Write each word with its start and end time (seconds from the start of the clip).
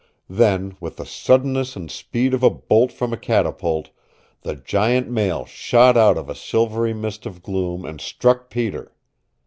Then, 0.33 0.75
with 0.79 0.97
the 0.97 1.05
suddenness 1.05 1.75
and 1.75 1.91
speed 1.91 2.33
of 2.33 2.41
a 2.41 2.49
bolt 2.49 2.91
from 2.91 3.13
a 3.13 3.17
catapult, 3.17 3.91
the 4.41 4.55
giant 4.55 5.11
male 5.11 5.45
shot 5.45 5.95
out 5.95 6.17
of 6.17 6.27
a 6.27 6.33
silvery 6.33 6.91
mist 6.91 7.27
of 7.27 7.43
gloom 7.43 7.85
and 7.85 8.01
struck 8.01 8.49
Peter. 8.49 8.95